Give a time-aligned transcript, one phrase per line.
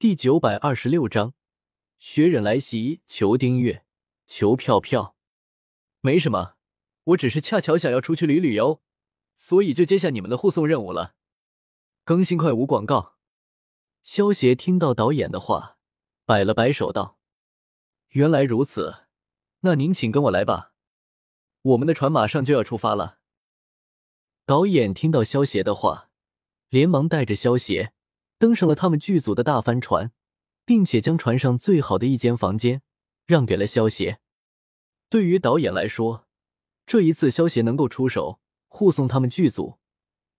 [0.00, 1.34] 第九百二十六章，
[1.98, 3.84] 雪忍来袭，求订阅，
[4.26, 5.14] 求票票。
[6.00, 6.54] 没什么，
[7.04, 8.80] 我只是恰巧想要出去旅旅游，
[9.36, 11.16] 所以就接下你们的护送任务了。
[12.04, 13.18] 更新快无广告。
[14.02, 15.76] 萧协听到导演的话，
[16.24, 17.18] 摆了摆手道
[18.16, 19.04] ：“原来如此，
[19.60, 20.72] 那您请跟我来吧，
[21.60, 23.18] 我们的船马上就要出发了。”
[24.46, 26.08] 导演听到萧协的话，
[26.70, 27.92] 连忙带着萧协。
[28.40, 30.12] 登上了他们剧组的大帆船，
[30.64, 32.80] 并且将船上最好的一间房间
[33.26, 34.18] 让给了萧协。
[35.10, 36.26] 对于导演来说，
[36.86, 39.78] 这一次萧协能够出手护送他们剧组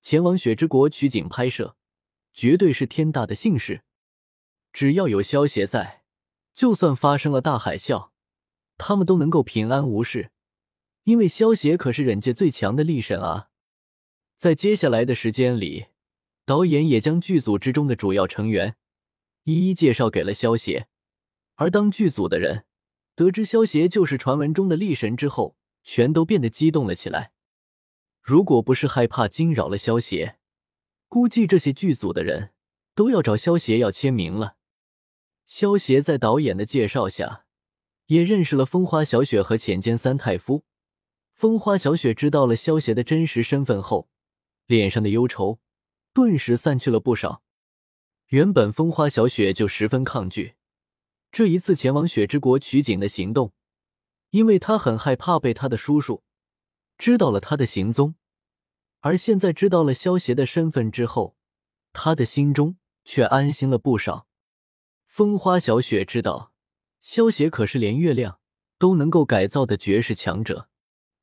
[0.00, 1.74] 前往雪之国取景拍摄，
[2.32, 3.82] 绝对是天大的幸事。
[4.72, 6.04] 只要有萧协在，
[6.54, 8.10] 就算发生了大海啸，
[8.76, 10.30] 他们都能够平安无事。
[11.02, 13.48] 因为萧协可是忍界最强的力神啊！
[14.36, 15.86] 在接下来的时间里。
[16.48, 18.74] 导演也将剧组之中的主要成员
[19.44, 20.88] 一一介绍给了萧协，
[21.56, 22.64] 而当剧组的人
[23.14, 27.32] 得知萧协就是传闻中的力神之后，全都变得激动了起来。
[28.22, 30.38] 如果不是害怕惊扰了萧协，
[31.06, 32.54] 估计这些剧组的人
[32.94, 34.56] 都要找萧协要签名了。
[35.44, 37.44] 萧协在导演的介绍下，
[38.06, 40.64] 也认识了风花小雪和浅间三太夫。
[41.34, 44.08] 风花小雪知道了萧协的真实身份后，
[44.64, 45.60] 脸上的忧愁。
[46.18, 47.44] 顿时散去了不少。
[48.30, 50.56] 原本风花小雪就十分抗拒
[51.30, 53.52] 这一次前往雪之国取景的行动，
[54.30, 56.24] 因为她很害怕被他的叔叔
[56.96, 58.16] 知道了他的行踪。
[58.98, 61.36] 而现在知道了萧协的身份之后，
[61.92, 64.26] 他的心中却安心了不少。
[65.06, 66.52] 风花小雪知道
[67.00, 68.40] 萧协可是连月亮
[68.76, 70.68] 都能够改造的绝世强者，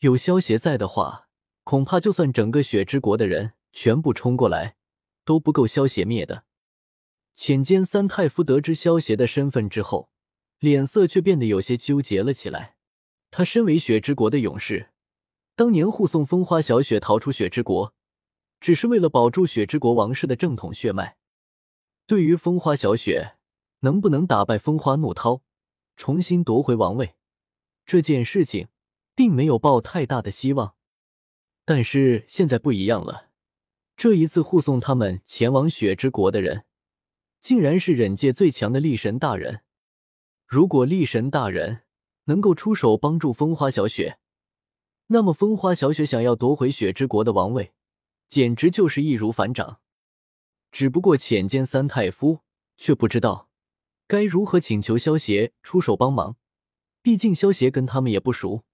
[0.00, 1.28] 有萧协在的话，
[1.62, 4.74] 恐怕就算整个雪之国的人全部冲过来。
[5.30, 6.44] 都不够萧邪灭的。
[7.34, 10.10] 浅间三太夫得知萧邪的身份之后，
[10.58, 12.74] 脸色却变得有些纠结了起来。
[13.30, 14.90] 他身为雪之国的勇士，
[15.54, 17.94] 当年护送风花小雪逃出雪之国，
[18.58, 21.16] 只是为了保住雪之国王室的正统血脉。
[22.08, 23.36] 对于风花小雪
[23.82, 25.44] 能不能打败风花怒涛，
[25.96, 27.14] 重新夺回王位
[27.86, 28.66] 这件事情，
[29.14, 30.74] 并没有抱太大的希望。
[31.64, 33.29] 但是现在不一样了。
[34.00, 36.64] 这一次护送他们前往雪之国的人，
[37.42, 39.60] 竟然是忍界最强的力神大人。
[40.46, 41.82] 如果力神大人
[42.24, 44.18] 能够出手帮助风花小雪，
[45.08, 47.74] 那么风花小雪想要夺回雪之国的王位，
[48.26, 49.80] 简直就是易如反掌。
[50.72, 52.40] 只不过浅间三太夫
[52.78, 53.50] 却不知道
[54.06, 56.38] 该如何请求萧协出手帮忙，
[57.02, 58.64] 毕竟萧协跟他们也不熟。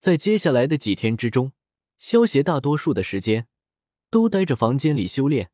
[0.00, 1.52] 在接下来的几天之中，
[1.96, 3.46] 萧协大多数的时间。
[4.10, 5.50] 都待着房间里修炼，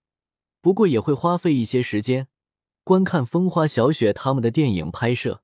[0.61, 2.29] 不过也会花费一些时间
[2.83, 5.43] 观看风花小雪他们的电影拍摄。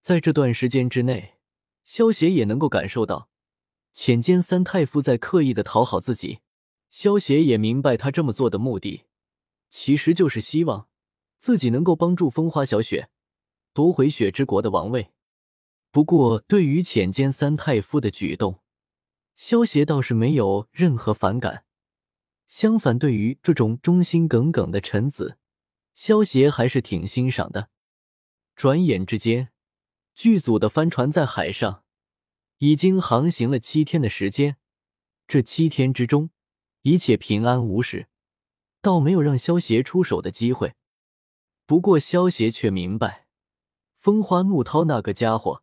[0.00, 1.34] 在这段时间之内，
[1.84, 3.28] 萧协也能够感受到
[3.92, 6.40] 浅间三太夫在刻意的讨好自己。
[6.88, 9.04] 萧协也明白他这么做的目的，
[9.68, 10.88] 其实就是希望
[11.38, 13.10] 自己能够帮助风花小雪
[13.72, 15.12] 夺回雪之国的王位。
[15.92, 18.60] 不过，对于浅间三太夫的举动，
[19.34, 21.64] 萧协倒是没有任何反感。
[22.50, 25.38] 相反，对于这种忠心耿耿的臣子，
[25.94, 27.70] 萧协还是挺欣赏的。
[28.56, 29.52] 转眼之间，
[30.16, 31.84] 剧组的帆船在海上
[32.58, 34.56] 已经航行了七天的时间。
[35.28, 36.30] 这七天之中，
[36.82, 38.08] 一切平安无事，
[38.82, 40.74] 倒没有让萧协出手的机会。
[41.66, 43.28] 不过，萧协却明白，
[43.96, 45.62] 风花怒涛那个家伙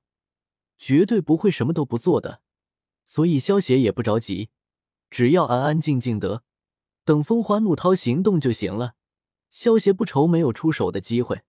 [0.78, 2.42] 绝对不会什么都不做的，
[3.06, 4.52] 所以萧协也不着急，
[5.10, 6.46] 只要安安静静的。
[7.08, 8.96] 等风花怒涛行动就行了，
[9.50, 11.44] 萧协不愁没有出手的机会。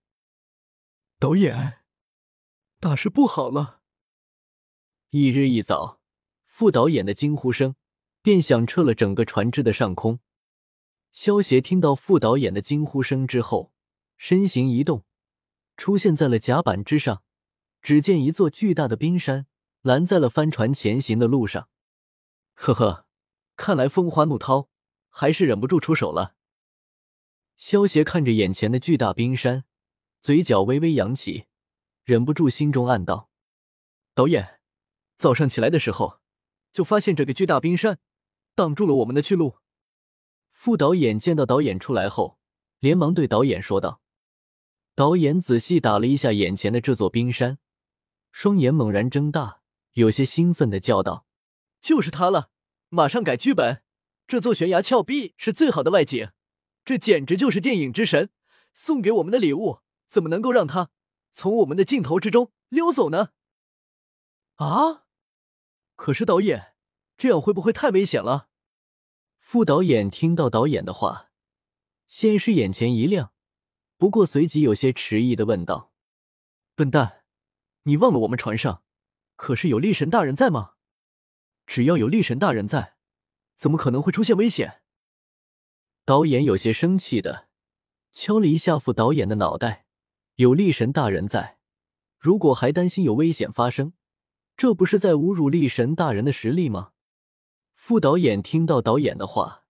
[1.19, 1.81] 导演，
[2.79, 3.81] 大事不好了！
[5.09, 5.99] 一日一早，
[6.45, 7.75] 副导演的惊呼声
[8.21, 10.21] 便响彻了整个船只的上空。
[11.11, 13.73] 萧协听到副导演的惊呼声之后，
[14.15, 15.03] 身形一动，
[15.75, 17.21] 出现在了甲板之上。
[17.81, 19.47] 只见一座巨大的冰山
[19.81, 21.67] 拦在了帆船前行的路上。
[22.53, 23.05] 呵呵，
[23.57, 24.68] 看来风花怒涛。
[25.09, 26.35] 还是忍不住出手了。
[27.57, 29.65] 萧协看着眼前的巨大冰山，
[30.21, 31.47] 嘴角微微扬起，
[32.05, 33.29] 忍不住心中暗道
[34.15, 34.61] ：“导演，
[35.17, 36.21] 早上起来的时候，
[36.71, 37.99] 就发现这个巨大冰山
[38.55, 39.57] 挡住了我们的去路。”
[40.53, 42.39] 副导演见到导演出来后，
[42.79, 44.01] 连忙对导演说道
[44.95, 47.59] ：“导演仔细打了一下眼前的这座冰山，
[48.31, 49.61] 双眼猛然睁大，
[49.93, 51.25] 有些兴奋的叫道
[51.81, 52.51] ：‘就是它了！
[52.87, 53.83] 马上改剧本！’”
[54.29, 56.29] 这座悬崖峭壁是最好的外景，
[56.85, 58.29] 这简直就是电影之神，
[58.75, 60.91] 送给我们的礼物，怎么能够让他
[61.31, 63.29] 从我们的镜头之中溜走呢？
[64.57, 65.05] 啊！
[65.95, 66.75] 可是导演，
[67.17, 68.49] 这样会不会太危险了？
[69.39, 71.31] 副导演听到导演的话，
[72.05, 73.33] 先是眼前一亮，
[73.97, 75.91] 不过随即有些迟疑的问道
[76.77, 77.23] ：“笨蛋，
[77.81, 78.83] 你忘了我们船上
[79.35, 80.73] 可是有力神大人在吗？
[81.65, 82.98] 只要有力神大人在，
[83.59, 84.81] 怎么可能会出现危险？”
[86.05, 87.49] 导演有些生气的
[88.13, 89.85] 敲了一下副导演的脑袋
[90.35, 91.59] ：“有力神大人在，
[92.17, 93.91] 如果还担心有危险发生，
[94.55, 96.93] 这不是在侮辱力神大人的实力吗？”
[97.75, 99.65] 副导演听到导演的话，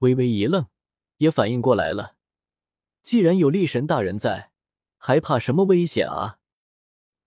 [0.00, 0.66] 微微一愣，
[1.16, 2.16] 也反应过来了。
[3.02, 4.52] 既然有力神大人在，
[4.98, 6.38] 还怕什么危险啊？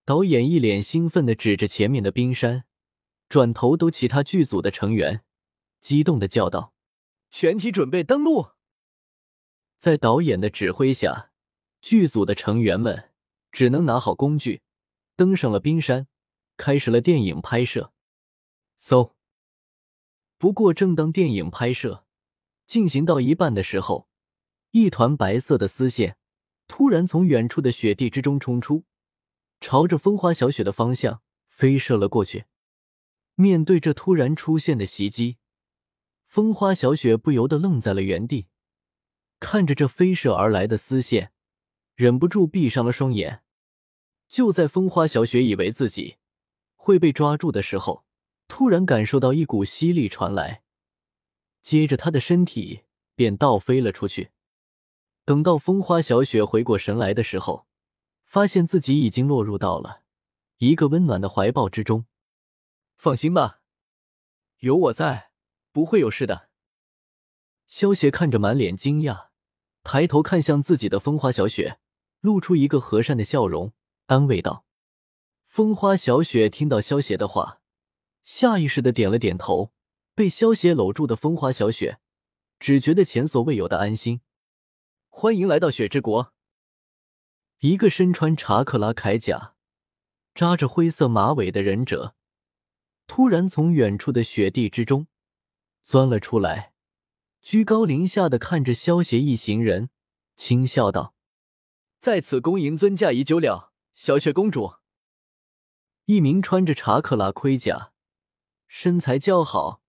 [0.04, 2.64] 导演一脸兴奋的指着前面的冰山，
[3.28, 5.23] 转头都其他剧组的成员，
[5.84, 6.72] 激动的叫道
[7.30, 8.52] ：“全体准备登陆！”
[9.76, 11.30] 在导演的指挥下，
[11.82, 13.10] 剧组的成员们
[13.52, 14.62] 只能拿好工具，
[15.14, 16.08] 登上了冰山，
[16.56, 17.92] 开始了电影拍摄。
[18.80, 19.12] 嗖。
[20.38, 22.06] 不过，正当电影拍摄
[22.64, 24.08] 进行到一半的时候，
[24.70, 26.16] 一团白色的丝线
[26.66, 28.84] 突然从远处的雪地之中冲出，
[29.60, 32.46] 朝着风花小雪的方向飞射了过去。
[33.34, 35.36] 面对这突然出现的袭击，
[36.34, 38.48] 风花小雪不由得愣在了原地，
[39.38, 41.30] 看着这飞射而来的丝线，
[41.94, 43.44] 忍不住闭上了双眼。
[44.26, 46.16] 就在风花小雪以为自己
[46.74, 48.04] 会被抓住的时候，
[48.48, 50.64] 突然感受到一股吸力传来，
[51.62, 52.80] 接着他的身体
[53.14, 54.30] 便倒飞了出去。
[55.24, 57.68] 等到风花小雪回过神来的时候，
[58.24, 60.02] 发现自己已经落入到了
[60.56, 62.06] 一个温暖的怀抱之中。
[62.96, 63.60] 放心吧，
[64.58, 65.30] 有我在，
[65.74, 66.48] 不会有事的。
[67.66, 69.30] 萧邪看着满脸惊讶，
[69.82, 71.80] 抬头看向自己的风花小雪，
[72.20, 73.72] 露出一个和善的笑容，
[74.06, 74.64] 安慰道
[75.48, 77.60] ：“风花小雪，听到萧邪的话。”
[78.22, 79.72] 下意识的点了点头，
[80.14, 81.98] 被萧邪搂住的风花小雪，
[82.60, 84.20] 只觉得前所未有的安心。
[85.08, 86.32] 欢迎来到雪之国。
[87.58, 89.56] 一个身穿查克拉铠甲、
[90.36, 92.14] 扎着灰色马尾的忍者，
[93.08, 95.08] 突然从远处的雪地之中
[95.84, 96.72] 钻了出来，
[97.42, 99.90] 居高临下的看着萧邪一行人，
[100.34, 101.14] 轻笑道
[102.00, 104.76] ：“在此恭迎尊驾已久了，小雪公主。”
[106.06, 107.92] 一名穿着查克拉盔甲。
[108.66, 109.82] 身材姣好、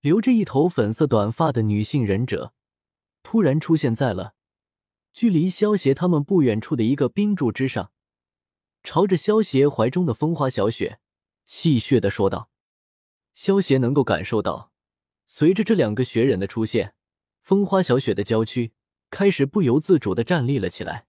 [0.00, 2.54] 留着一头粉色短发的女性忍者，
[3.22, 4.34] 突然出现在了
[5.12, 7.90] 距离萧邪他们不远处的一个冰柱之上，
[8.84, 11.00] 朝着萧邪怀中的风花小雪
[11.44, 12.50] 戏谑的说道
[13.34, 14.67] ：“萧邪能够感受到，
[15.30, 16.94] 随着这两个雪人的出现，
[17.42, 18.72] 风花小雪的郊区
[19.10, 21.07] 开始不由自主的站立了起来。